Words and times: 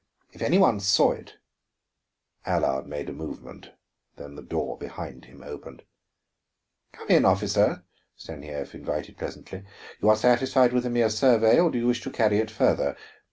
If 0.31 0.41
any 0.41 0.57
one 0.57 0.79
saw 0.79 1.11
it" 1.11 1.37
Allard 2.47 2.87
made 2.87 3.07
a 3.07 3.13
movement, 3.13 3.69
then 4.15 4.33
the 4.33 4.41
door 4.41 4.75
behind 4.75 5.25
him 5.25 5.43
opened. 5.43 5.83
"Come 6.91 7.09
in, 7.09 7.23
officer," 7.23 7.83
Stanief 8.17 8.73
invited 8.73 9.19
pleasantly. 9.19 9.61
"You 10.01 10.09
are 10.09 10.15
satisfied 10.15 10.73
with 10.73 10.87
a 10.87 10.89
mere 10.89 11.11
survey, 11.11 11.59
or 11.59 11.69
do 11.69 11.77
you 11.77 11.85
wish 11.85 12.01
to 12.01 12.09
carry 12.09 12.39
it 12.39 12.49
farther? 12.49 12.97